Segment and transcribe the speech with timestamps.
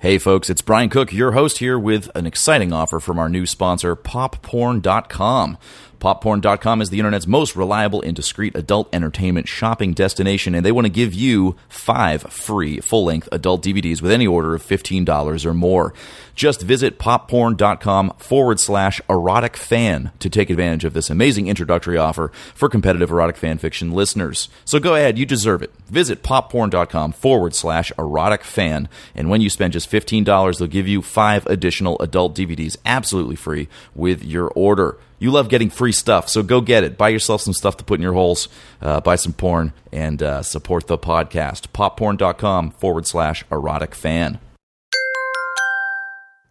[0.00, 3.44] Hey folks, it's Brian Cook, your host here with an exciting offer from our new
[3.44, 5.58] sponsor, popporn.com.
[6.00, 10.86] Popporn.com is the internet's most reliable and discreet adult entertainment shopping destination, and they want
[10.86, 15.52] to give you five free full length adult DVDs with any order of $15 or
[15.54, 15.92] more.
[16.34, 22.32] Just visit popporn.com forward slash erotic fan to take advantage of this amazing introductory offer
[22.54, 24.48] for competitive erotic fan fiction listeners.
[24.64, 25.70] So go ahead, you deserve it.
[25.86, 31.02] Visit popporn.com forward slash erotic fan, and when you spend just $15, they'll give you
[31.02, 34.96] five additional adult DVDs absolutely free with your order.
[35.20, 36.98] You love getting free stuff, so go get it.
[36.98, 38.48] Buy yourself some stuff to put in your holes,
[38.80, 41.68] uh, buy some porn, and uh, support the podcast.
[41.72, 44.40] Popporn.com forward slash erotic fan.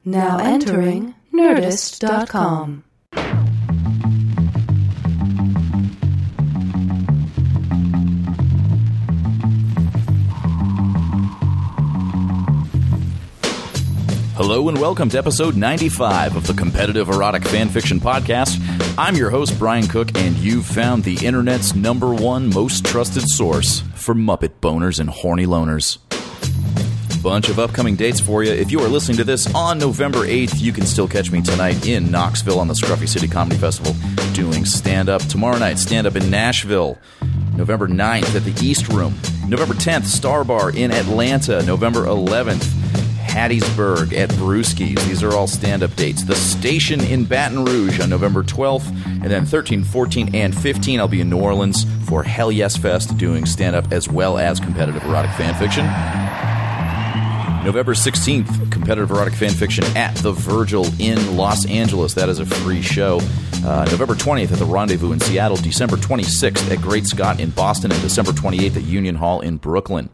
[0.06, 2.84] Now entering Nerdist.com.
[14.42, 18.58] Hello and welcome to episode 95 of the Competitive Erotic Fanfiction Podcast.
[18.98, 23.82] I'm your host, Brian Cook, and you've found the internet's number one most trusted source
[23.96, 25.98] for Muppet boners and horny loners.
[27.22, 28.54] Bunch of upcoming dates for you.
[28.54, 31.86] If you are listening to this on November 8th, you can still catch me tonight
[31.86, 33.94] in Knoxville on the Scruffy City Comedy Festival
[34.32, 35.22] doing stand up.
[35.24, 36.98] Tomorrow night, stand up in Nashville.
[37.58, 39.14] November 9th at the East Room.
[39.50, 41.62] November 10th, Star Bar in Atlanta.
[41.64, 42.79] November 11th,
[43.30, 45.06] Hattiesburg at Brewski's.
[45.08, 46.24] These are all stand up dates.
[46.24, 51.08] The Station in Baton Rouge on November 12th, and then 13, 14, and 15, I'll
[51.08, 55.04] be in New Orleans for Hell Yes Fest doing stand up as well as competitive
[55.04, 55.86] erotic fan fiction.
[57.64, 62.14] November 16th, competitive erotic fan fiction at the Virgil in Los Angeles.
[62.14, 63.20] That is a free show.
[63.66, 65.58] Uh, November 20th at the Rendezvous in Seattle.
[65.58, 67.92] December 26th at Great Scott in Boston.
[67.92, 70.10] And December 28th at Union Hall in Brooklyn.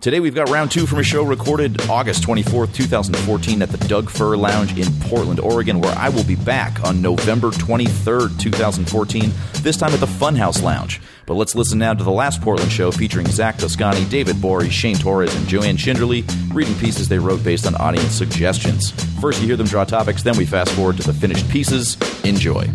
[0.00, 4.08] Today we've got round two from a show recorded August 24th, 2014 at the Doug
[4.08, 9.76] Fir Lounge in Portland, Oregon, where I will be back on November 23rd, 2014, this
[9.76, 11.00] time at the Funhouse Lounge.
[11.26, 14.96] But let's listen now to the last Portland show featuring Zach Toscani, David Bory, Shane
[14.96, 16.24] Torres, and Joanne Schinderly,
[16.54, 18.92] reading pieces they wrote based on audience suggestions.
[19.20, 21.96] First you hear them draw topics, then we fast forward to the finished pieces.
[22.22, 22.70] Enjoy.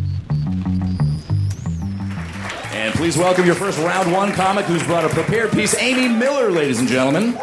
[3.04, 6.50] And please welcome your first round one comic who's brought a prepared piece, Amy Miller,
[6.50, 7.34] ladies and gentlemen.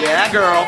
[0.00, 0.66] Yeah, girl.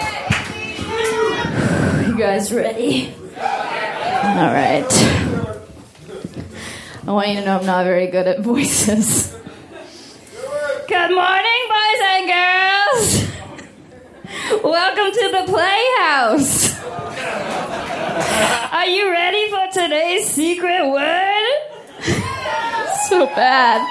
[2.06, 3.14] You guys ready?
[3.38, 4.84] All right.
[7.06, 9.34] I want you to know I'm not very good at voices.
[10.88, 13.24] Good morning, boys and girls.
[14.62, 16.68] Welcome to the Playhouse.
[18.38, 21.44] Are you ready for today's secret word?
[23.08, 23.82] so bad.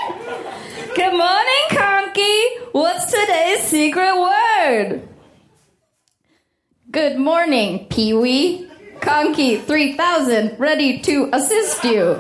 [0.96, 2.44] Good morning, Conky.
[2.72, 5.08] What's today's secret word?
[6.90, 8.70] Good morning, Pee Wee.
[9.02, 12.20] Conky 3000, ready to assist you.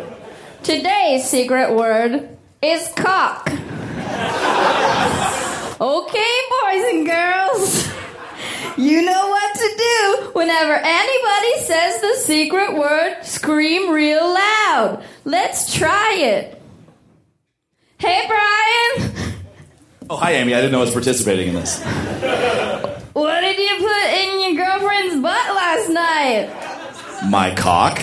[0.63, 3.49] Today's secret word is cock.
[5.79, 7.87] Okay, boys and girls.
[8.77, 9.36] You know what
[10.19, 10.31] do.
[10.33, 15.03] Whenever anybody says the secret word, scream real loud.
[15.25, 16.61] Let's try it.
[17.97, 19.35] Hey, Brian.
[20.09, 20.53] Oh, hi, Amy.
[20.53, 21.81] I didn't know I was participating in this.
[23.13, 26.49] What did you put in your girlfriend's butt last night?
[27.29, 27.99] My cock.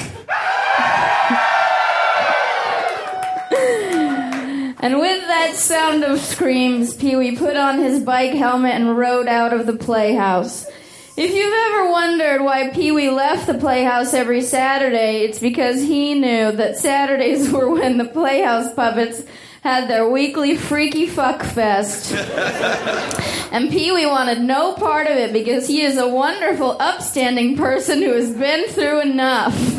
[4.81, 9.29] And with that sound of screams, Pee Wee put on his bike helmet and rode
[9.29, 10.67] out of the playhouse.
[11.17, 16.15] If you've ever wondered why Pee Wee left the playhouse every Saturday, it's because he
[16.15, 19.23] knew that Saturdays were when the playhouse puppets
[19.63, 22.13] had their weekly freaky fuck fest.
[23.53, 28.03] and Pee Wee wanted no part of it because he is a wonderful, upstanding person
[28.03, 29.55] who has been through enough.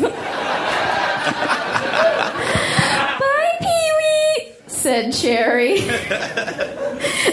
[3.20, 4.52] Bye, Pee Wee,
[4.86, 5.80] said Chairry.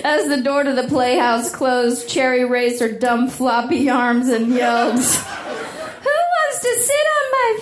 [0.03, 4.95] As the door to the playhouse closed, Chairry raised her dumb floppy arms and yelled,
[4.95, 7.59] Who wants to sit on my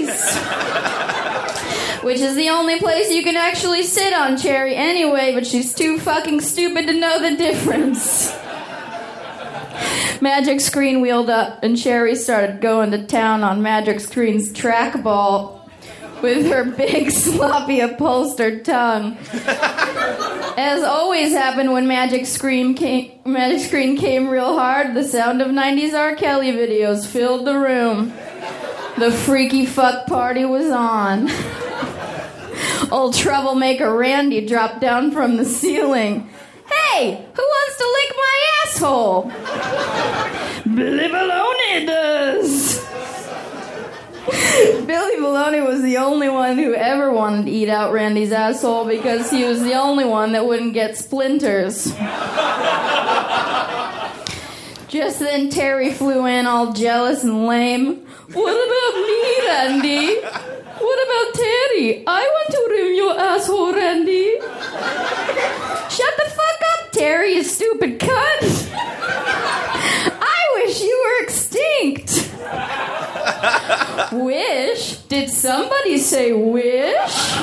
[0.00, 0.34] face?
[2.04, 5.98] Which is the only place you can actually sit on Chairry anyway, but she's too
[5.98, 8.34] fucking stupid to know the difference.
[10.22, 15.57] Magic Screen wheeled up, and Cherry started going to town on Magic Screen's trackball
[16.22, 19.16] with her big, sloppy, upholstered tongue.
[20.56, 25.48] As always happened when Magic Screen came, Magic Screen came real hard, the sound of
[25.48, 26.16] 90s R.
[26.16, 28.12] Kelly videos filled the room.
[28.98, 31.30] The freaky fuck party was on.
[32.90, 36.28] Old troublemaker Randy dropped down from the ceiling.
[36.68, 39.32] Hey, who wants to lick my asshole?
[40.74, 42.84] Billy Baloney does.
[44.28, 49.30] Billy Baloney was the only one who ever wanted to eat out Randy's asshole because
[49.30, 51.86] he was the only one that wouldn't get splinters.
[54.88, 58.06] Just then, Pterri flew in all jealous and lame.
[58.32, 60.20] What about me, Randy?
[60.20, 62.04] What about Pterri?
[62.06, 64.38] I want to rim your asshole, Randy.
[65.90, 68.68] Shut the fuck up, Pterri, you stupid cunt.
[70.20, 72.28] I wish you were extinct.
[74.24, 74.96] Wish?
[75.08, 77.36] Did somebody say wish?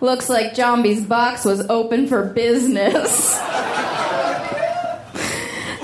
[0.00, 3.38] Looks like Jambi's box was open for business.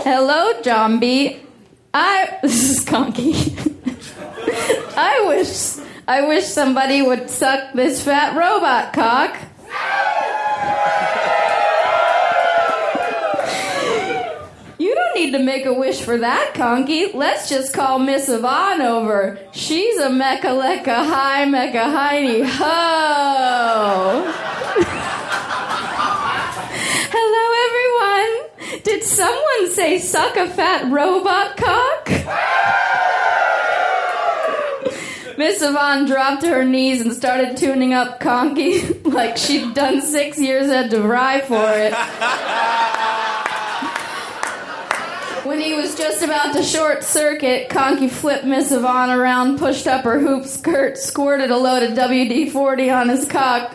[0.02, 1.40] Hello, Jambi.
[1.92, 3.32] I this is conky.
[4.96, 9.36] I wish I wish somebody would suck this fat robot cock.
[15.16, 17.10] Need to make a wish for that, Conky.
[17.12, 19.38] Let's just call Miss Yvonne over.
[19.52, 24.24] She's a mecha lecca high mecha hiney ho.
[27.16, 28.82] Hello, everyone.
[28.82, 32.10] Did someone say suck a fat robot cock?
[35.38, 40.38] Miss Yvonne dropped to her knees and started tuning up Conky like she'd done six
[40.38, 41.94] years at DeVry for it.
[45.46, 50.02] When he was just about to short circuit, Conky flipped Miss Yvonne around, pushed up
[50.02, 53.72] her hoop skirt, squirted a load of WD 40 on his cock,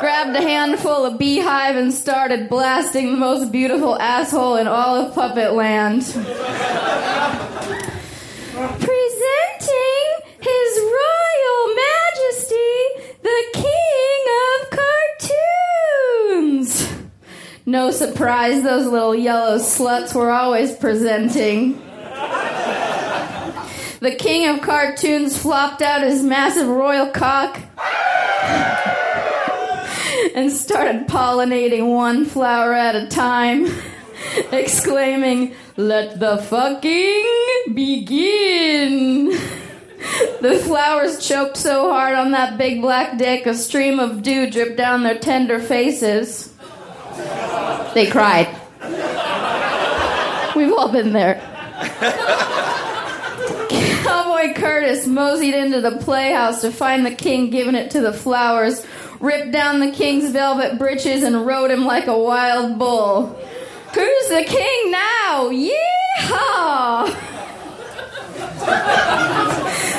[0.00, 5.14] grabbed a handful of beehive, and started blasting the most beautiful asshole in all of
[5.14, 6.02] Puppet Land.
[6.02, 6.24] Presenting
[10.40, 12.74] His Royal Majesty,
[13.22, 14.70] the King of
[16.40, 16.88] Cartoons.
[17.66, 21.80] No surprise, those little yellow sluts were always presenting.
[24.00, 27.58] The King of Cartoons flopped out his massive royal cock
[30.34, 33.66] and started pollinating one flower at a time,
[34.52, 39.30] exclaiming, Let the fucking begin.
[40.42, 44.76] The flowers choked so hard on that big black dick, a stream of dew dripped
[44.76, 46.53] down their tender faces.
[47.94, 48.48] They cried.
[50.56, 51.40] We've all been there.
[54.02, 58.86] Cowboy Curtis moseyed into the playhouse to find the king giving it to the flowers,
[59.20, 63.26] ripped down the king's velvet breeches, and rode him like a wild bull.
[63.94, 65.50] Who's the king now?
[65.50, 67.06] Yeehaw!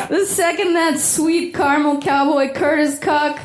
[0.09, 3.39] the second that sweet caramel cowboy Curtis cock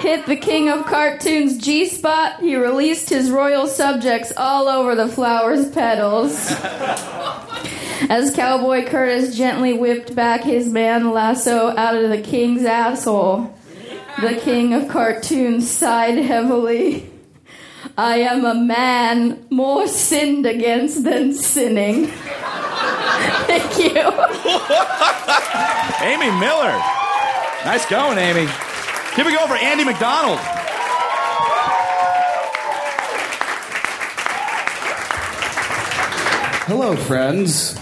[0.00, 5.08] hit the king of cartoons G spot, he released his royal subjects all over the
[5.08, 6.34] flower's petals.
[8.10, 13.54] As Cowboy Curtis gently whipped back his man lasso out of the king's asshole,
[14.20, 17.10] the king of cartoons sighed heavily.
[17.96, 22.06] I am a man more sinned against than sinning.
[23.46, 23.90] Thank you.
[26.06, 26.78] Amy Miller.
[27.64, 28.48] Nice going, Amy.
[29.14, 30.38] Here we go for Andy MacDonald.
[36.68, 37.76] Hello, friends.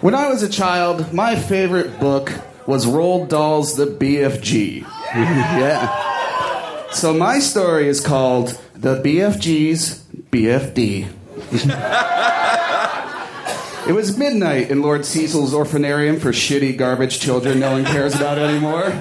[0.00, 2.32] When I was a child, my favorite book
[2.66, 4.82] was Roald Dahl's The BFG.
[5.14, 6.90] yeah.
[6.92, 11.08] So my story is called The BFG's BFD.
[13.88, 18.38] it was midnight in Lord Cecil's orphanarium for shitty garbage children no one cares about
[18.38, 18.92] anymore.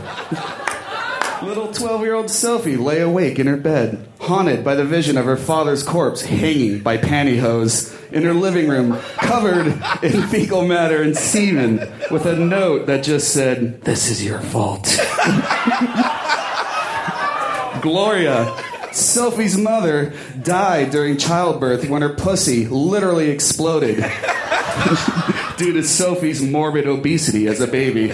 [1.42, 5.26] Little 12 year old Sophie lay awake in her bed, haunted by the vision of
[5.26, 9.68] her father's corpse hanging by pantyhose in her living room, covered
[10.04, 11.78] in fecal matter and semen,
[12.12, 14.84] with a note that just said, This is your fault.
[17.82, 18.54] Gloria,
[18.92, 23.98] Sophie's mother, died during childbirth when her pussy literally exploded
[25.58, 28.12] due to Sophie's morbid obesity as a baby.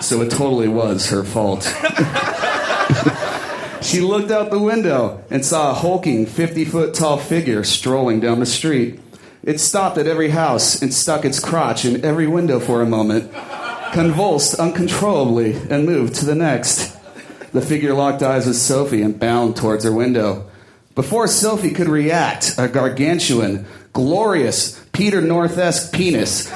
[0.00, 1.62] So it totally was her fault.
[3.82, 8.40] she looked out the window and saw a hulking 50 foot tall figure strolling down
[8.40, 9.00] the street.
[9.42, 13.32] It stopped at every house and stuck its crotch in every window for a moment,
[13.92, 16.96] convulsed uncontrollably, and moved to the next.
[17.52, 20.48] The figure locked eyes with Sophie and bound towards her window.
[20.94, 26.50] Before Sophie could react, a gargantuan, glorious, Peter North esque penis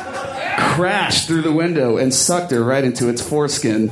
[0.58, 3.88] crashed through the window and sucked her right into its foreskin.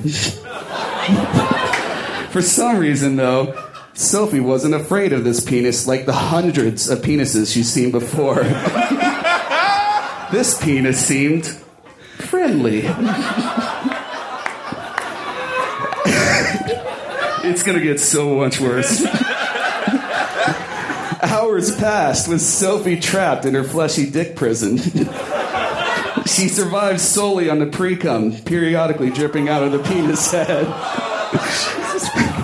[2.31, 3.55] For some reason, though,
[3.95, 8.43] Sophie wasn't afraid of this penis like the hundreds of penises she's seen before.
[10.33, 11.47] this penis seemed
[12.17, 12.79] friendly.
[17.45, 19.05] it's gonna get so much worse.
[21.23, 24.79] Hours passed with Sophie trapped in her fleshy dick prison.
[26.27, 30.67] she survived solely on the pre-cum, periodically dripping out of the penis head.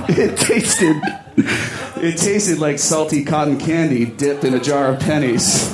[0.08, 0.96] it tasted
[2.00, 5.68] it tasted like salty cotton candy dipped in a jar of pennies.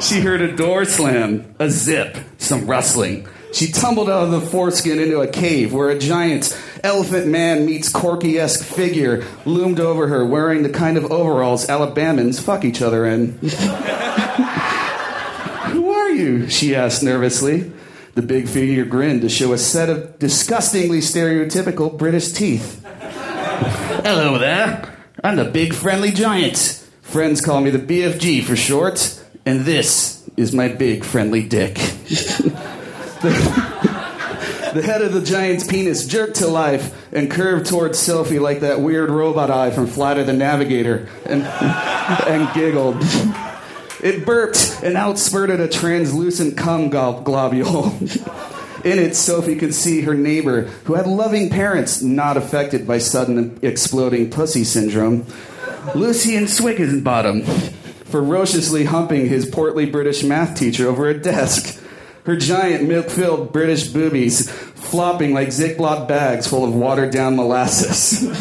[0.00, 3.26] she heard a door slam, a zip, some rustling.
[3.52, 7.88] She tumbled out of the foreskin into a cave where a giant elephant man meets
[7.88, 13.06] Corky esque figure loomed over her wearing the kind of overalls Alabamans fuck each other
[13.06, 13.38] in.
[16.14, 16.48] You?
[16.48, 17.72] she asked nervously.
[18.14, 22.84] The big figure grinned to show a set of disgustingly stereotypical British teeth.
[22.84, 24.96] Hello there.
[25.24, 26.86] I'm the big friendly giant.
[27.02, 31.74] Friends call me the BFG for short, and this is my big friendly dick.
[34.74, 38.80] The head of the giant's penis jerked to life and curved towards Sophie like that
[38.80, 42.96] weird robot eye from Flight of the Navigator and, and giggled.
[44.04, 47.86] It burped and outspurted a translucent cum globule.
[48.84, 53.58] In it, Sophie could see her neighbor, who had loving parents not affected by sudden
[53.62, 55.26] exploding pussy syndrome,
[55.94, 57.44] Lucian Swickenbottom,
[58.04, 61.80] ferociously humping his portly British math teacher over a desk
[62.24, 68.26] her giant milk filled British boobies flopping like Ziploc bags full of watered down molasses.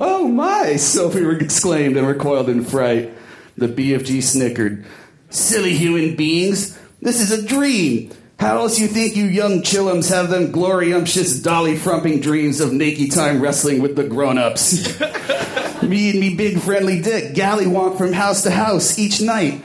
[0.00, 3.12] oh my, Sophie exclaimed and recoiled in fright.
[3.56, 4.84] The BFG snickered.
[5.30, 8.10] Silly human beings, this is a dream.
[8.38, 13.12] How else you think you young chillums have them gloriumptious dolly frumping dreams of naked
[13.12, 15.00] time wrestling with the grown-ups?
[15.82, 19.62] me and me big friendly dick gallywomp from house to house each night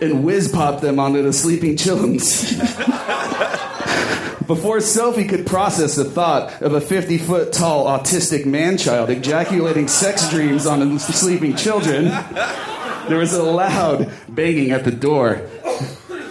[0.00, 2.56] and whiz pop them onto the sleeping chillums.
[4.46, 9.86] Before Sophie could process the thought of a 50 foot tall autistic man child ejaculating
[9.86, 12.06] sex dreams on the sleeping children,
[13.10, 15.42] there was a loud banging at the door.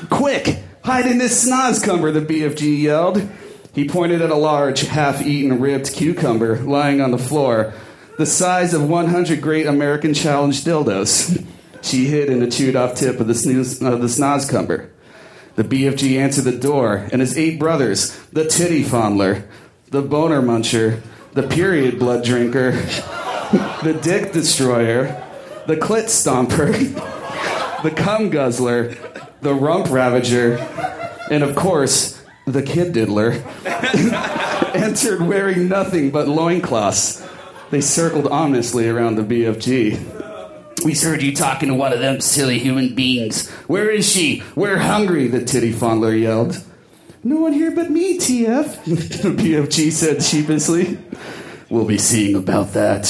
[0.09, 3.29] Quick, hide in this snozzcumber, the BFG yelled.
[3.73, 7.73] He pointed at a large, half eaten, ribbed cucumber lying on the floor,
[8.17, 11.45] the size of 100 Great American Challenge dildos.
[11.81, 14.89] She hid in the chewed off tip of the, snooze, uh, the snozzcumber.
[15.55, 19.45] The BFG answered the door, and his eight brothers, the titty fondler,
[19.91, 21.01] the boner muncher,
[21.33, 22.71] the period blood drinker,
[23.83, 25.25] the dick destroyer,
[25.69, 26.73] the clit stomper,
[27.83, 28.95] the cum guzzler,
[29.41, 30.57] the rump ravager,
[31.29, 33.33] and of course, the kid diddler,
[34.73, 37.23] entered wearing nothing but loincloths.
[37.69, 40.83] They circled ominously around the BFG.
[40.83, 43.47] We heard you talking to one of them silly human beings.
[43.67, 44.41] Where is she?
[44.55, 46.63] We're hungry, the titty fondler yelled.
[47.23, 48.85] No one here but me, TF,
[49.21, 50.97] the BFG said sheepishly.
[51.69, 53.05] We'll be seeing about that.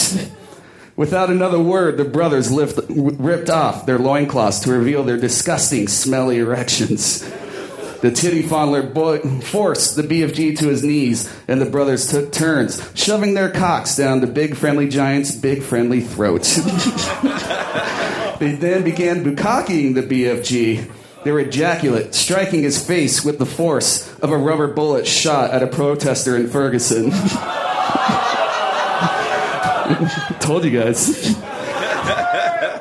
[1.00, 6.39] Without another word, the brothers lift, ripped off their loincloths to reveal their disgusting, smelly
[6.39, 7.22] erections.
[8.01, 12.86] The titty fondler boy forced the BFG to his knees, and the brothers took turns,
[12.96, 16.41] shoving their cocks down the big friendly giant's big friendly throat.
[18.41, 20.91] they then began bukkake the BFG,
[21.24, 25.68] their ejaculate striking his face with the force of a rubber bullet shot at a
[25.68, 27.13] protester in Ferguson.
[30.50, 31.36] Told you guys.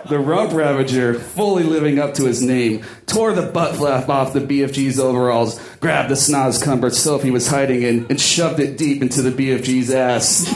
[0.08, 4.40] The rump ravager, fully living up to his name, tore the butt flap off the
[4.40, 9.30] BFG's overalls, grabbed the snozzcumber Sophie was hiding in, and shoved it deep into the
[9.30, 10.50] BFG's ass.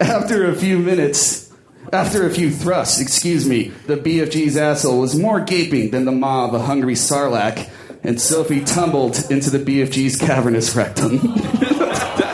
[0.00, 1.52] after a few minutes,
[1.92, 6.48] after a few thrusts, excuse me, the BFG's asshole was more gaping than the maw
[6.48, 7.68] of a hungry sarlacc,
[8.02, 11.20] and Sophie tumbled into the BFG's cavernous rectum.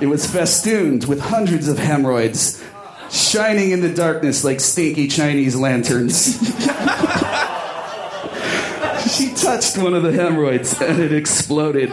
[0.00, 2.62] it was festooned with hundreds of hemorrhoids
[3.10, 6.38] shining in the darkness like stinky Chinese lanterns.
[9.10, 11.90] she touched one of the hemorrhoids and it exploded.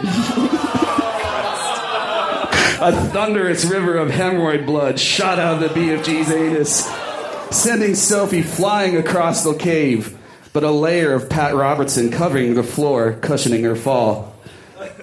[2.78, 6.84] A thunderous river of hemorrhoid blood shot out of the BFG's anus,
[7.50, 10.16] sending Sophie flying across the cave,
[10.52, 14.35] but a layer of Pat Robertson covering the floor, cushioning her fall.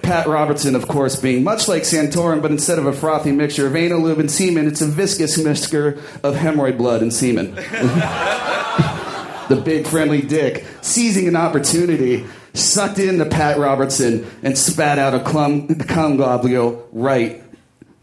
[0.02, 3.74] Pat Robertson, of course, being much like Santorum, but instead of a frothy mixture of
[3.76, 7.54] anal lube and semen, it's a viscous mixture of hemorrhoid blood and semen.
[9.48, 12.24] the big friendly dick, seizing an opportunity,
[12.54, 17.42] sucked into Pat Robertson, and spat out a clum, cum globule right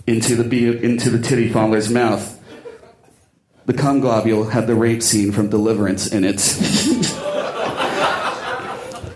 [0.08, 2.40] into the, into the titty fondler's mouth.
[3.66, 6.40] The cum globule had the rape scene from Deliverance in it.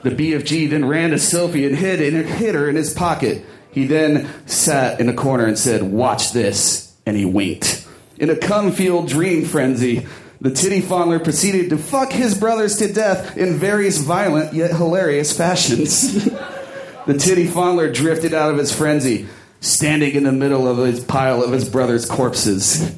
[0.05, 3.43] the BFG then ran to Sophie and hid, and her in his pocket.
[3.71, 6.95] He then sat in a corner and said, Watch this.
[7.07, 7.88] And he winked.
[8.19, 10.05] In a cum fueled dream frenzy,
[10.39, 15.35] the titty fondler proceeded to fuck his brothers to death in various violent yet hilarious
[15.35, 16.25] fashions.
[17.07, 19.27] the titty fondler drifted out of his frenzy,
[19.59, 22.95] standing in the middle of his pile of his brothers' corpses.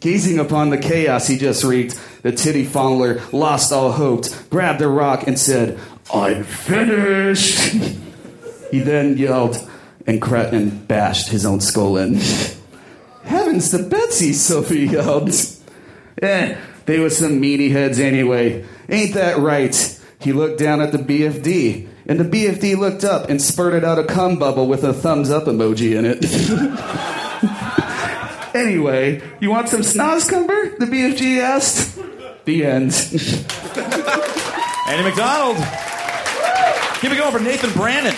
[0.00, 4.88] Gazing upon the chaos he just wreaked, the titty fondler lost all hope, grabbed a
[4.88, 5.78] rock, and said,
[6.12, 7.58] I'm finished.
[8.70, 9.56] he then yelled
[10.06, 12.20] and, cra- and bashed his own skull in.
[13.24, 15.30] Heavens to Betsy, Sophie yelled.
[16.20, 16.56] Eh,
[16.86, 18.64] they were some meaty heads anyway.
[18.88, 20.00] Ain't that right?
[20.20, 24.04] He looked down at the BFD, and the BFD looked up and spurted out a
[24.04, 26.24] cum bubble with a thumbs up emoji in it.
[28.54, 30.78] anyway, you want some snozzcumber?
[30.78, 31.98] The BFG asked.
[32.44, 32.92] The end.
[34.86, 35.56] Andy MacDonald.
[37.04, 38.14] Keep it going for Nathan Brannon.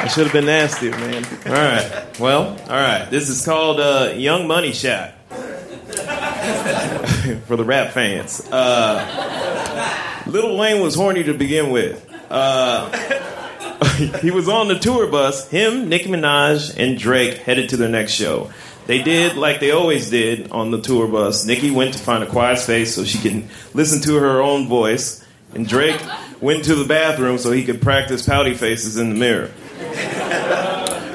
[0.00, 1.24] I should have been nastier, man.
[1.46, 2.18] All right.
[2.18, 3.08] Well, all right.
[3.08, 5.12] This is called uh, Young Money Shot
[7.46, 8.40] for the rap fans.
[8.50, 12.04] Uh, Little Wayne was horny to begin with.
[12.28, 12.90] Uh,
[14.22, 15.48] he was on the tour bus.
[15.50, 18.50] Him, Nicki Minaj, and Drake headed to their next show.
[18.90, 21.46] They did like they always did on the tour bus.
[21.46, 25.24] Nicki went to find a quiet space so she can listen to her own voice,
[25.54, 26.00] and Drake
[26.40, 29.52] went to the bathroom so he could practice pouty faces in the mirror.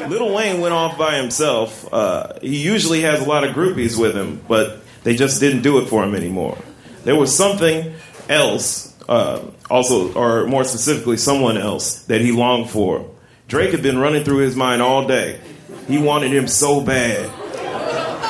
[0.08, 1.94] Little Wayne went off by himself.
[1.94, 5.78] Uh, he usually has a lot of groupies with him, but they just didn't do
[5.80, 6.58] it for him anymore.
[7.04, 7.94] There was something
[8.30, 13.06] else, uh, also, or more specifically, someone else that he longed for.
[13.50, 15.42] Drake had been running through his mind all day.
[15.90, 17.30] He wanted him so bad.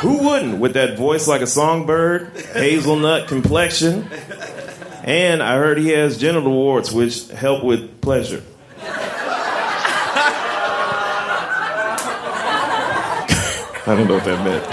[0.05, 4.07] Who wouldn't with that voice like a songbird, hazelnut complexion,
[5.03, 8.43] and I heard he has genital warts, which help with pleasure.
[13.87, 14.63] I don't know what that meant.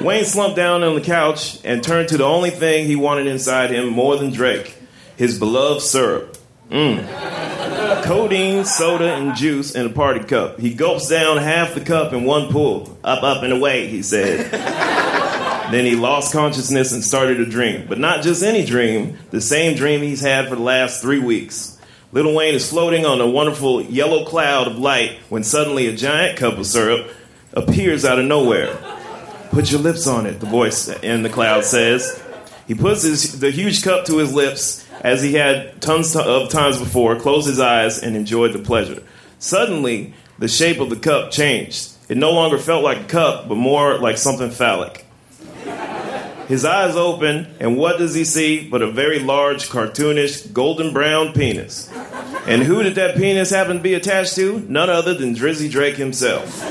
[0.00, 3.70] Wayne slumped down on the couch and turned to the only thing he wanted inside
[3.70, 4.76] him more than Drake
[5.16, 6.38] his beloved syrup.
[6.70, 7.37] Mm.
[8.04, 10.58] Codeine, soda, and juice in a party cup.
[10.58, 12.98] He gulps down half the cup in one pull.
[13.02, 14.50] Up, up, and away, he said.
[15.72, 17.86] then he lost consciousness and started a dream.
[17.88, 21.78] But not just any dream, the same dream he's had for the last three weeks.
[22.12, 26.38] Little Wayne is floating on a wonderful yellow cloud of light when suddenly a giant
[26.38, 27.10] cup of syrup
[27.52, 28.78] appears out of nowhere.
[29.50, 32.22] Put your lips on it, the voice in the cloud says.
[32.66, 36.78] He puts his, the huge cup to his lips as he had tons of times
[36.78, 39.02] before, closed his eyes, and enjoyed the pleasure.
[39.38, 41.92] Suddenly, the shape of the cup changed.
[42.08, 45.04] It no longer felt like a cup, but more like something phallic.
[46.48, 51.34] His eyes open, and what does he see but a very large, cartoonish, golden brown
[51.34, 51.92] penis?
[52.46, 54.60] And who did that penis happen to be attached to?
[54.60, 56.62] None other than Drizzy Drake himself.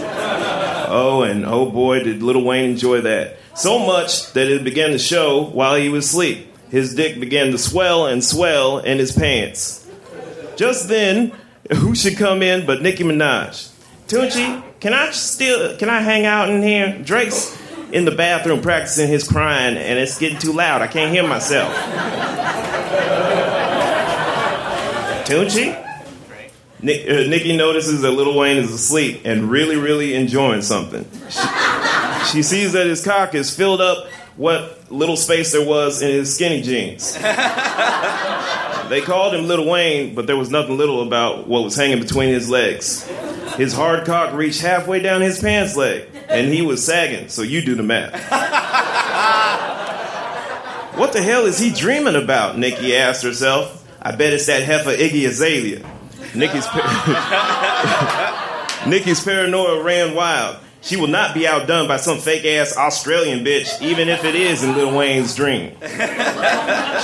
[0.89, 3.37] Oh, and oh boy, did Little Wayne enjoy that.
[3.55, 6.46] So much that it began to show while he was asleep.
[6.69, 9.87] His dick began to swell and swell in his pants.
[10.55, 11.31] Just then,
[11.71, 13.71] who should come in but Nicki Minaj?
[14.07, 16.97] Tunechi, can I still can I hang out in here?
[17.03, 17.57] Drake's
[17.91, 20.81] in the bathroom practicing his crying, and it's getting too loud.
[20.81, 21.73] I can't hear myself.
[25.25, 25.83] Tunechi?
[26.79, 31.05] Nick, uh, Nicki notices that Little Wayne is asleep and really, really enjoying something.
[31.29, 31.47] She,
[32.31, 36.33] she sees that his cock is filled up what little space there was in his
[36.33, 37.13] skinny jeans.
[38.89, 42.29] they called him Little Wayne, but there was nothing little about what was hanging between
[42.29, 43.05] his legs.
[43.55, 47.63] His hard cock reached halfway down his pants leg, and he was sagging, so you
[47.63, 48.13] do the math.
[50.97, 52.57] what the hell is he dreaming about?
[52.57, 53.73] Nicki asked herself.
[53.99, 55.79] I bet it's that heifer Iggy Azalea.
[56.35, 56.83] Nicki's, par-
[58.87, 60.57] Nicki's paranoia ran wild.
[60.81, 64.63] She will not be outdone by some fake ass Australian bitch, even if it is
[64.63, 65.71] in Lil Wayne's dream.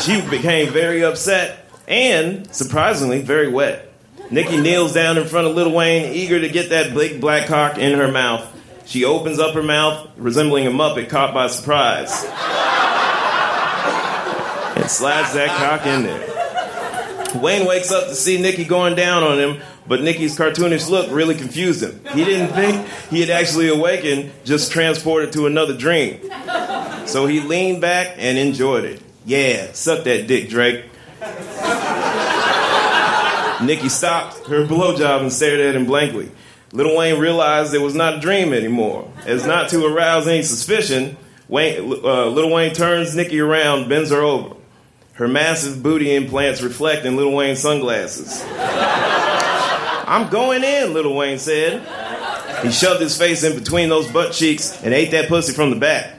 [0.01, 3.89] She became very upset and, surprisingly, very wet.
[4.31, 7.77] Nicki kneels down in front of Lil Wayne, eager to get that big black cock
[7.77, 8.47] in her mouth.
[8.85, 12.23] She opens up her mouth, resembling a Muppet caught by surprise,
[14.75, 17.41] and slides that cock in there.
[17.41, 21.35] Wayne wakes up to see Nicki going down on him, but Nicki's cartoonish look really
[21.35, 21.99] confused him.
[22.13, 26.19] He didn't think he had actually awakened, just transported to another dream.
[27.05, 29.01] So he leaned back and enjoyed it.
[29.25, 30.85] Yeah, suck that dick, Drake.
[33.65, 36.31] Nicki stopped her blowjob and stared at him blankly.
[36.73, 39.11] Little Wayne realized it was not a dream anymore.
[39.25, 41.17] As not to arouse any suspicion,
[41.47, 44.55] Wayne, uh, Little Wayne turns Nicki around, bends her over.
[45.13, 48.43] Her massive booty implants reflect in Little Wayne's sunglasses.
[50.05, 51.81] I'm going in, Little Wayne said.
[52.63, 55.75] He shoved his face in between those butt cheeks and ate that pussy from the
[55.75, 56.15] back.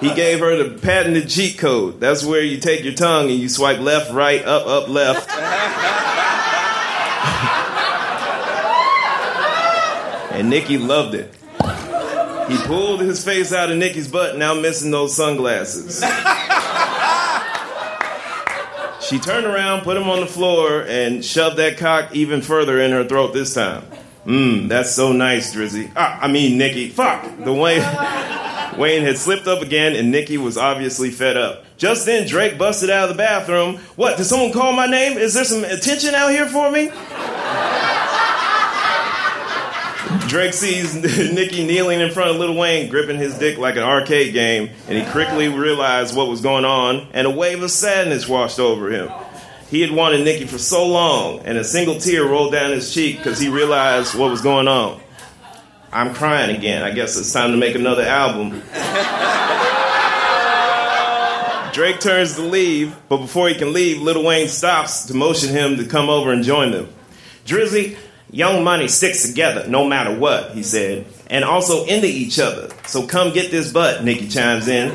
[0.00, 2.00] He gave her the patented cheat code.
[2.00, 5.28] That's where you take your tongue and you swipe left, right, up, up, left.
[10.32, 11.34] and Nicki loved it.
[12.48, 16.02] He pulled his face out of Nicki's butt, now missing those sunglasses.
[19.08, 22.90] She turned around, put him on the floor, and shoved that cock even further in
[22.90, 23.84] her throat this time.
[24.26, 25.90] Mmm, that's so nice, Drizzy.
[25.96, 26.90] Ah, I mean, Nicki.
[26.90, 27.24] Fuck!
[27.38, 27.80] The Wayne,
[28.78, 31.64] Wayne had slipped up again, and Nicki was obviously fed up.
[31.78, 33.76] Just then, Drake busted out of the bathroom.
[33.96, 35.16] What, did someone call my name?
[35.16, 36.90] Is there some attention out here for me?
[40.28, 40.94] Drake sees
[41.32, 44.98] Nicki kneeling in front of Lil Wayne, gripping his dick like an arcade game, and
[44.98, 49.10] he quickly realized what was going on, and a wave of sadness washed over him.
[49.70, 53.16] He had wanted Nicki for so long, and a single tear rolled down his cheek
[53.18, 55.00] because he realized what was going on.
[55.90, 56.82] I'm crying again.
[56.82, 58.62] I guess it's time to make another album.
[61.72, 65.76] Drake turns to leave, but before he can leave, Lil Wayne stops to motion him
[65.76, 66.92] to come over and join them.
[67.46, 67.96] Drizzy,
[68.30, 72.68] Young Money sticks together no matter what, he said, and also into each other.
[72.86, 74.92] So come get this butt, Nicki chimes in.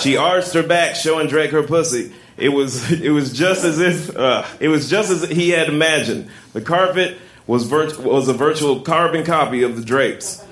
[0.00, 2.12] She arched her back, showing Drake her pussy.
[2.36, 6.30] It was it was just as if uh, it was just as he had imagined.
[6.52, 10.44] The carpet was was a virtual carbon copy of the drapes.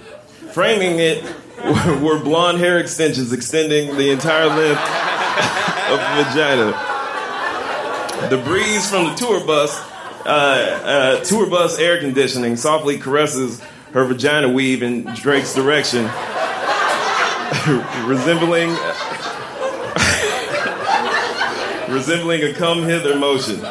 [0.52, 1.22] Framing it
[2.02, 4.80] were blonde hair extensions extending the entire length
[5.90, 6.90] of the vagina.
[8.30, 9.93] The breeze from the tour bus
[10.26, 16.04] uh, uh, tour bus air conditioning softly caresses her vagina weave in Drake's direction,
[18.06, 18.70] resembling
[21.94, 23.64] resembling a come hither motion.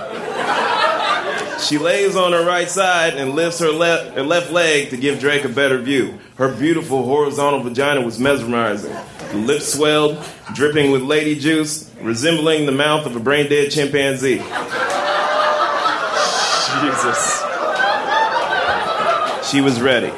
[1.59, 5.19] She lays on her right side and lifts her left, her left leg to give
[5.19, 6.19] Drake a better view.
[6.37, 8.93] Her beautiful horizontal vagina was mesmerizing.
[9.31, 14.39] The lips swelled, dripping with lady juice, resembling the mouth of a brain dead chimpanzee.
[16.83, 17.43] Jesus.
[19.49, 20.11] She was ready.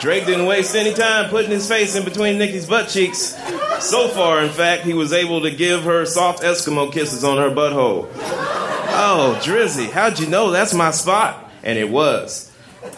[0.00, 3.34] Drake didn't waste any time putting his face in between Nicki's butt cheeks.
[3.80, 7.50] So far, in fact, he was able to give her soft Eskimo kisses on her
[7.50, 8.08] butthole.
[8.96, 11.50] Oh, Drizzy, how'd you know that's my spot?
[11.62, 12.50] And it was.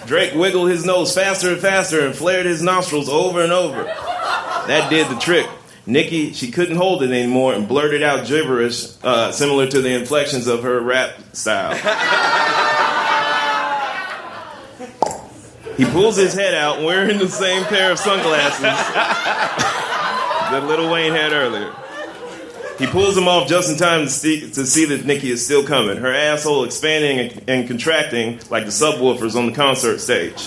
[0.06, 3.84] Drake wiggled his nose faster and faster and flared his nostrils over and over.
[3.84, 5.48] That did the trick.
[5.86, 10.48] Nicki, she couldn't hold it anymore and blurted out gibberish uh, similar to the inflections
[10.48, 11.74] of her rap style.
[15.76, 21.32] he pulls his head out wearing the same pair of sunglasses that Little Wayne had
[21.32, 21.72] earlier.
[22.80, 25.64] He pulls them off just in time to see, to see that Nicki is still
[25.64, 30.44] coming, her asshole expanding and, and contracting like the subwoofers on the concert stage.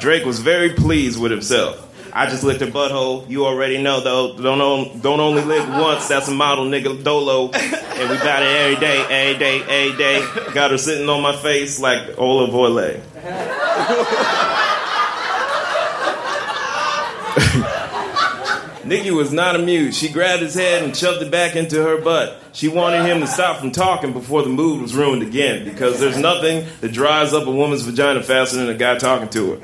[0.00, 1.90] Drake was very pleased with himself.
[2.14, 3.26] I just licked her butthole.
[3.28, 4.36] You already know though.
[4.36, 6.08] Don't on, don't only lick once.
[6.08, 10.52] That's a model nigga dolo, and we got it every day, every day, every day.
[10.52, 13.00] Got her sitting on my face like olive oil.
[18.84, 19.98] Nicki was not amused.
[19.98, 22.36] She grabbed his head and shoved it back into her butt.
[22.52, 26.18] She wanted him to stop from talking before the mood was ruined again, because there's
[26.18, 29.60] nothing that dries up a woman's vagina faster than a guy talking to her.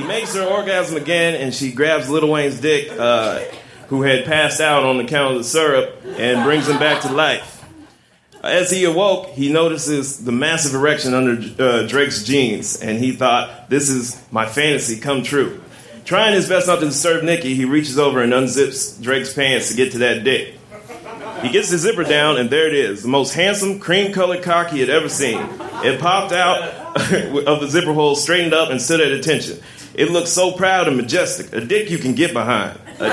[0.00, 3.40] He makes her orgasm again, and she grabs Little Wayne's dick, uh,
[3.88, 7.12] who had passed out on the count of the syrup, and brings him back to
[7.12, 7.62] life.
[8.42, 13.68] As he awoke, he notices the massive erection under uh, Drake's jeans, and he thought,
[13.68, 15.60] This is my fantasy come true.
[16.06, 19.76] Trying his best not to disturb Nicki, he reaches over and unzips Drake's pants to
[19.76, 20.54] get to that dick.
[21.42, 24.68] He gets the zipper down, and there it is the most handsome, cream colored cock
[24.68, 25.46] he had ever seen.
[25.84, 26.62] It popped out
[26.96, 29.60] of the zipper hole, straightened up, and stood at attention.
[29.94, 31.52] It looked so proud and majestic.
[31.52, 32.78] A dick you can get behind.
[33.00, 33.10] A,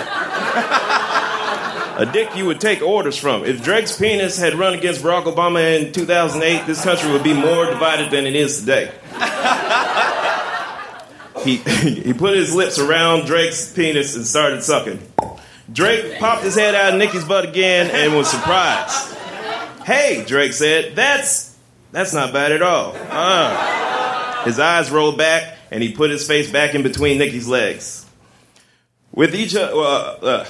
[2.04, 3.44] a dick you would take orders from.
[3.46, 7.66] If Drake's penis had run against Barack Obama in 2008, this country would be more
[7.66, 8.92] divided than it is today.
[11.44, 11.58] He,
[12.02, 15.00] he put his lips around Drake's penis and started sucking.
[15.72, 19.16] Drake popped his head out of Nicki's butt again and was surprised.
[19.86, 21.56] Hey, Drake said, that's
[21.92, 22.94] that's not bad at all.
[22.96, 24.44] Uh.
[24.44, 28.06] His eyes rolled back and he put his face back in between Nicki's legs.
[29.12, 30.46] With each, uh, uh,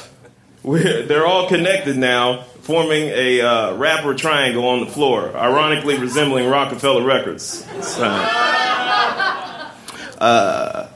[0.63, 6.49] we're, they're all connected now, forming a uh, rapper triangle on the floor, ironically resembling
[6.49, 7.65] Roc-A-Fella Records.
[7.97, 9.71] Uh,
[10.19, 10.87] uh,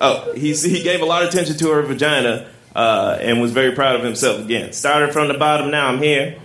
[0.00, 3.72] oh, he, he gave a lot of attention to her vagina uh, and was very
[3.72, 4.72] proud of himself again.
[4.72, 6.36] Started from the bottom, now I'm here.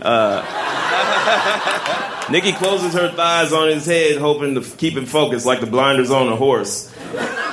[0.00, 0.42] Uh,
[2.30, 6.10] Nicki closes her thighs on his head, hoping to keep him focused like the blinders
[6.10, 6.92] on a horse.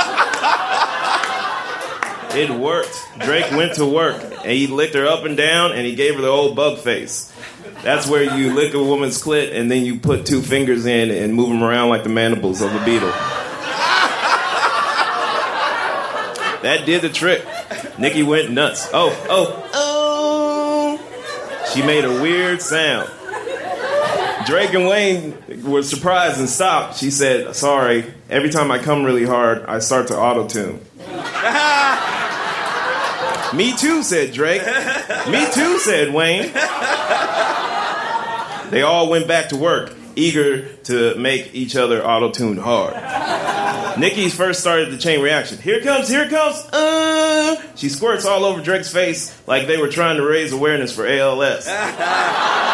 [2.31, 2.95] It worked.
[3.17, 6.21] Drake went to work and he licked her up and down and he gave her
[6.21, 7.33] the old bug face.
[7.81, 11.33] That's where you lick a woman's clit and then you put two fingers in and
[11.33, 13.11] move them around like the mandibles of a beetle.
[16.61, 17.45] That did the trick.
[17.97, 18.89] Nicki went nuts.
[18.91, 21.71] Oh, oh, oh.
[21.73, 23.09] She made a weird sound.
[24.49, 26.97] Drake and Wayne were surprised and stopped.
[26.97, 30.83] She said, Sorry, every time I come really hard, I start to auto tune.
[33.55, 34.65] Me too, said Drake.
[35.27, 36.51] Me too, said Wayne.
[38.71, 42.95] They all went back to work, eager to make each other auto tune hard.
[43.99, 45.59] Nicki's first started the chain reaction.
[45.59, 46.55] Here comes, here comes.
[46.71, 51.07] Uh, she squirts all over Drake's face like they were trying to raise awareness for
[51.07, 51.67] ALS.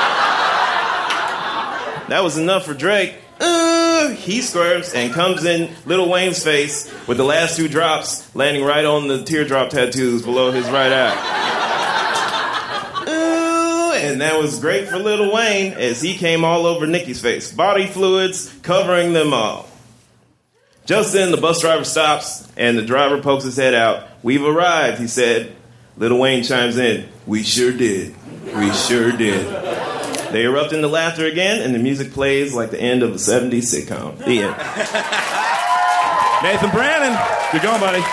[2.10, 3.16] that was enough for Drake.
[3.40, 8.64] Uh, he squirms and comes in Little Wayne's face with the last two drops landing
[8.64, 11.42] right on the teardrop tattoos below his right eye.
[13.08, 17.52] Uh, and that was great for Little Wayne as he came all over Nicki's face,
[17.52, 19.68] body fluids covering them all.
[20.86, 24.08] Just then, the bus driver stops and the driver pokes his head out.
[24.22, 25.56] We've arrived, he said.
[25.98, 27.08] Little Wayne chimes in.
[27.26, 28.16] We sure did.
[28.56, 29.65] We sure did.
[30.36, 33.72] They erupt into laughter again, and the music plays like the end of a 70s
[33.72, 34.18] sitcom.
[34.18, 34.54] The end.
[36.44, 37.18] Nathan Brannon,
[37.54, 38.04] good going, buddy.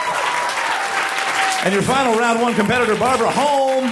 [1.65, 3.87] And your final round one competitor, Barbara Holm.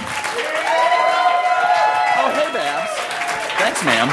[2.15, 2.91] Oh, hey, Babs.
[3.59, 4.09] Thanks, ma'am.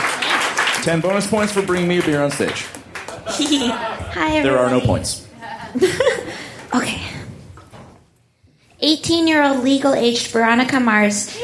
[0.83, 2.67] 10 bonus points for bringing me a beer on stage.
[3.25, 4.43] Hi, everyone.
[4.43, 5.29] There are no points.
[6.75, 7.01] Okay.
[8.81, 11.35] 18 year old legal aged Veronica Mars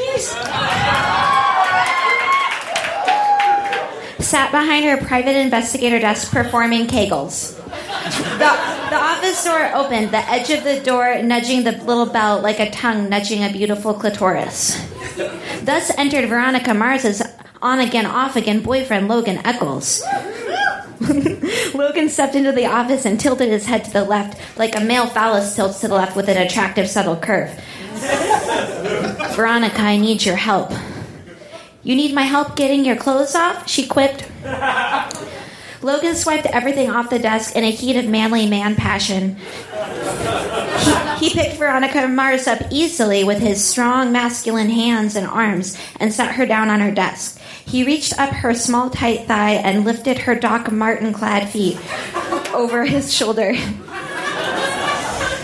[4.25, 7.55] sat behind her private investigator desk performing kegels.
[8.37, 8.51] The,
[8.89, 12.69] the office door opened, the edge of the door nudging the little bell like a
[12.71, 14.81] tongue nudging a beautiful clitoris.
[15.63, 17.21] Thus entered Veronica Mars's
[17.61, 20.03] on again, off again boyfriend, Logan Echolls.
[21.73, 25.07] Logan stepped into the office and tilted his head to the left, like a male
[25.07, 27.49] phallus tilts to the left with an attractive, subtle curve.
[29.35, 30.71] Veronica, I need your help.
[31.85, 33.69] You need my help getting your clothes off?
[33.69, 34.27] She quipped.
[35.83, 39.35] Logan swiped everything off the desk in a heat of manly man passion.
[41.19, 46.11] He, he picked Veronica Mars up easily with his strong masculine hands and arms and
[46.11, 47.39] set her down on her desk.
[47.63, 51.77] He reached up her small, tight thigh and lifted her Doc Marten clad feet
[52.51, 53.53] over his shoulder.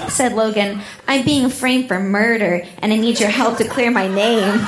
[0.09, 4.07] Said Logan, I'm being framed for murder and I need your help to clear my
[4.07, 4.59] name.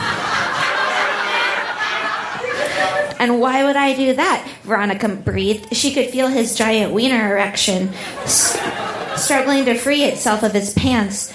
[3.23, 4.45] And why would I do that?
[4.63, 5.73] Veronica breathed.
[5.73, 7.93] She could feel his giant wiener erection
[8.25, 11.33] struggling to free itself of his pants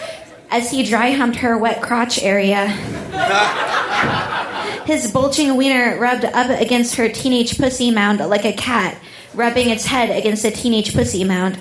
[0.51, 2.67] as he dry humped her wet crotch area.
[4.85, 8.99] His bulging wiener rubbed up against her teenage pussy mound like a cat,
[9.33, 11.57] rubbing its head against a teenage pussy mound.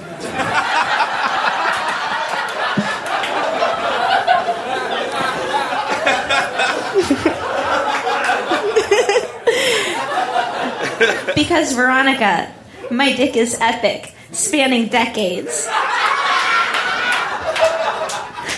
[11.38, 12.52] Because Veronica,
[12.90, 15.68] my dick is epic, spanning decades.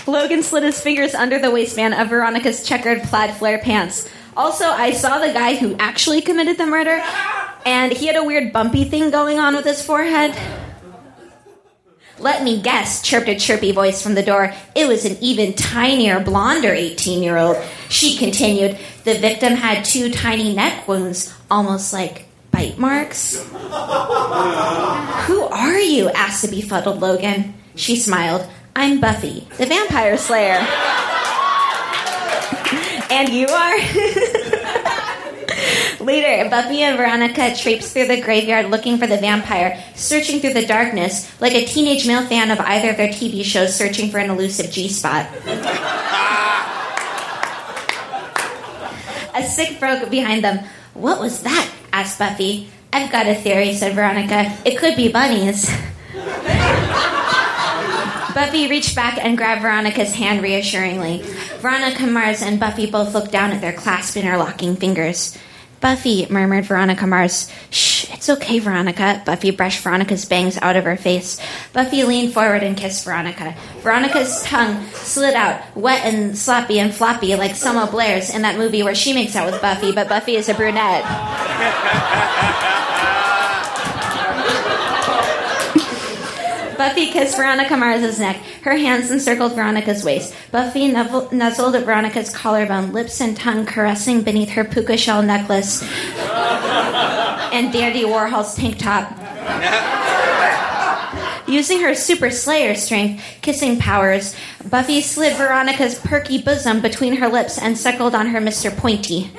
[0.06, 4.08] Logan slid his fingers under the waistband of Veronica's checkered plaid flare pants.
[4.34, 7.02] Also, I saw the guy who actually committed the murder,
[7.66, 10.34] and he had a weird bumpy thing going on with his forehead.
[12.18, 14.54] Let me guess, chirped a chirpy voice from the door.
[14.74, 17.62] It was an even tinier, blonder 18 year old.
[17.90, 22.29] She continued, The victim had two tiny neck wounds, almost like
[22.60, 23.42] bite marks.
[23.42, 26.10] Who are you?
[26.10, 27.54] asked the befuddled Logan.
[27.74, 28.46] She smiled.
[28.76, 30.56] I'm Buffy, the vampire slayer.
[33.10, 33.78] and you are?
[36.04, 40.66] Later, Buffy and Veronica traipse through the graveyard looking for the vampire, searching through the
[40.66, 44.28] darkness like a teenage male fan of either of their TV shows searching for an
[44.30, 45.26] elusive G spot.
[49.34, 50.62] a sick broke behind them.
[50.92, 51.70] What was that?
[51.92, 52.68] Asked Buffy.
[52.92, 54.56] I've got a theory, said Veronica.
[54.64, 55.70] It could be bunnies.
[58.34, 61.22] Buffy reached back and grabbed Veronica's hand reassuringly.
[61.58, 65.36] Veronica Mars and Buffy both looked down at their clasped interlocking fingers.
[65.80, 67.50] Buffy, murmured Veronica Mars.
[67.70, 69.22] Shh, it's okay, Veronica.
[69.24, 71.40] Buffy brushed Veronica's bangs out of her face.
[71.72, 73.56] Buffy leaned forward and kissed Veronica.
[73.78, 78.82] Veronica's tongue slid out, wet and sloppy and floppy like Selma Blair's in that movie
[78.82, 81.04] where she makes out with Buffy, but Buffy is a brunette.
[86.80, 88.36] Buffy kissed Veronica Mars's neck.
[88.62, 90.34] Her hands encircled Veronica's waist.
[90.50, 95.82] Buffy nuzzled, at Veronica's collarbone, lips and tongue caressing beneath her puka shell necklace
[97.52, 99.12] and Dandy Warhols tank top.
[101.46, 107.58] Using her super slayer strength, kissing powers, Buffy slid Veronica's perky bosom between her lips
[107.58, 108.74] and suckled on her Mr.
[108.74, 109.30] Pointy.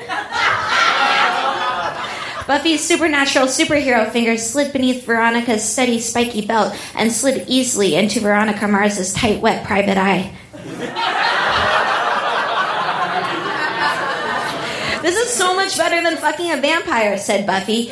[2.52, 8.68] Buffy's supernatural superhero fingers slid beneath Veronica's steady, spiky belt and slid easily into Veronica
[8.68, 10.34] Mars's tight, wet private eye.
[15.02, 17.90] This is so much better than fucking a vampire, said Buffy,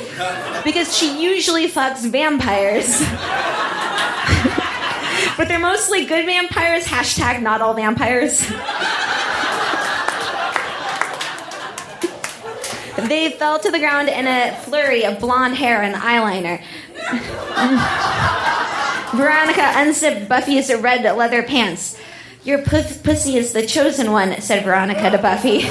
[0.65, 2.99] because she usually fucks vampires.
[5.37, 8.51] but they're mostly good vampires, hashtag not all vampires.
[13.07, 16.61] They fell to the ground in a flurry of blonde hair and eyeliner.
[19.15, 21.97] Veronica unzipped Buffy's red leather pants.
[22.43, 25.61] Your puss- pussy is the chosen one, said Veronica to Buffy.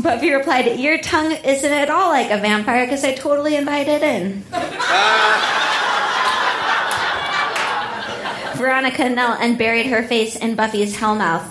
[0.00, 4.44] Buffy replied, Your tongue isn't at all like a vampire because I totally invited in.
[8.56, 11.50] Veronica knelt and buried her face in Buffy's hellmouth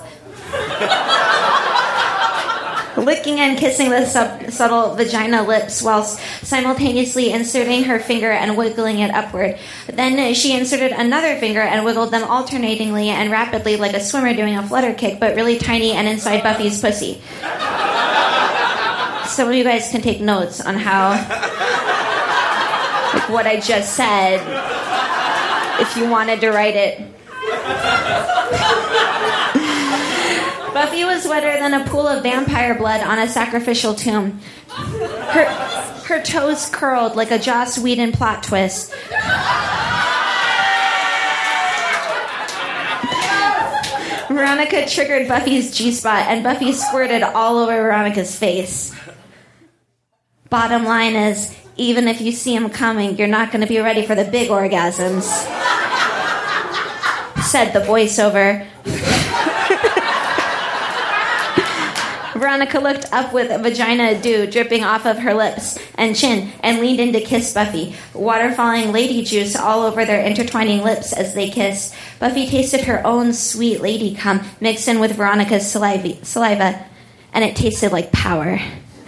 [3.03, 8.99] licking and kissing the sub- subtle vagina lips whilst simultaneously inserting her finger and wiggling
[8.99, 9.57] it upward.
[9.87, 14.55] Then she inserted another finger and wiggled them alternatingly and rapidly like a swimmer doing
[14.55, 17.21] a flutter kick, but really tiny and inside Buffy's pussy.
[19.27, 21.11] Some of you guys can take notes on how,
[23.13, 24.41] like what I just said,
[25.81, 27.01] if you wanted to write it.
[30.83, 34.41] Buffy was wetter than a pool of vampire blood on a sacrificial tomb.
[34.67, 35.45] Her,
[36.07, 38.93] her toes curled like a Joss Whedon plot twist.
[44.27, 48.93] Veronica triggered Buffy's G spot, and Buffy squirted all over Veronica's face.
[50.49, 54.05] Bottom line is, even if you see him coming, you're not going to be ready
[54.05, 55.23] for the big orgasms,
[57.41, 58.67] said the voiceover.
[62.43, 66.99] Veronica looked up with vagina dew dripping off of her lips and chin and leaned
[66.99, 71.49] in to kiss Buffy, water falling lady juice all over their intertwining lips as they
[71.49, 71.95] kissed.
[72.19, 76.85] Buffy tasted her own sweet lady cum mixed in with Veronica's saliva, saliva
[77.31, 78.59] and it tasted like power.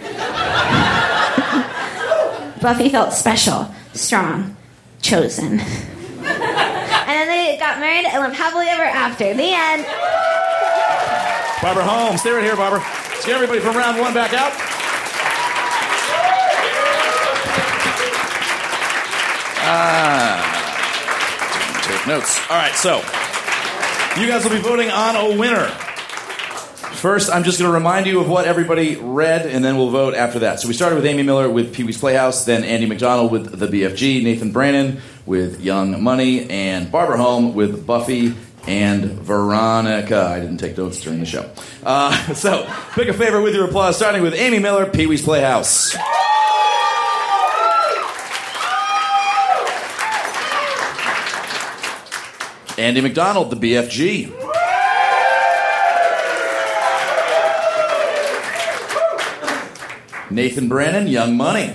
[2.62, 4.56] Buffy felt special, strong,
[5.02, 5.60] chosen.
[5.60, 5.60] and
[6.26, 9.34] then they got married and lived happily ever after.
[9.34, 9.84] The end.
[11.60, 13.05] Barbara Holmes, stay right here, Barbara.
[13.26, 14.52] Get everybody from round one back out.
[19.68, 20.46] Ah.
[21.84, 22.38] Take notes.
[22.48, 22.98] All right, so
[24.20, 25.66] you guys will be voting on a winner.
[26.96, 30.14] First, I'm just going to remind you of what everybody read, and then we'll vote
[30.14, 30.60] after that.
[30.60, 33.66] So we started with Amy Miller with Pee Wee's Playhouse, then Andy MacDonald with the
[33.66, 40.26] BFG, Nathan Brannon with Young Money, and Barbara Holm with Buffy and Veronica.
[40.26, 41.48] I didn't take notes during the show.
[41.82, 45.96] Uh, so pick a favorite with your applause, starting with Amy Miller, Pee Wee's Playhouse.
[52.78, 54.32] Andy MacDonald, the BFG.
[60.30, 61.74] Nathan Brannon, Young Money.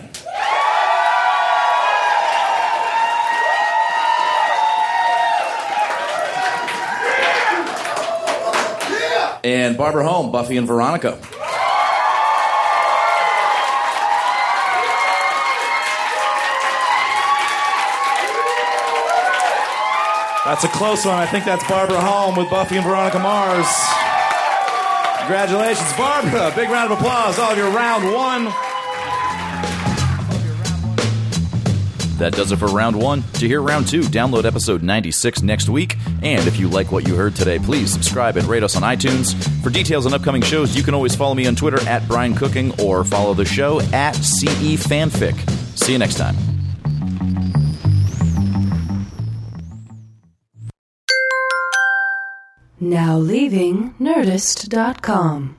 [9.43, 11.17] And Barbara Holm, Buffy and Veronica.
[20.45, 21.15] That's a close one.
[21.15, 23.67] I think that's Barbara Holm with Buffy and Veronica Mars.
[25.19, 26.51] Congratulations, Barbara.
[26.55, 27.39] Big round of applause.
[27.39, 28.51] All of your round one.
[32.21, 33.23] That does it for round one.
[33.33, 35.97] To hear round two, download episode 96 next week.
[36.21, 39.33] And if you like what you heard today, please subscribe and rate us on iTunes.
[39.63, 42.79] For details on upcoming shows, you can always follow me on Twitter at Brian Cooking
[42.79, 45.49] or follow the show at CE Fanfic.
[45.75, 46.35] See you next time.
[52.79, 55.57] Now leaving Nerdist.com.